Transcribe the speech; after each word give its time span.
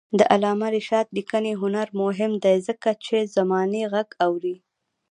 د 0.19 0.21
علامه 0.33 0.67
رشاد 0.77 1.07
لیکنی 1.17 1.53
هنر 1.61 1.87
مهم 2.01 2.31
دی 2.43 2.55
ځکه 2.67 2.89
چې 3.05 3.17
زمانې 3.35 3.83
غږ 3.93 4.09
اوري. 4.25 4.55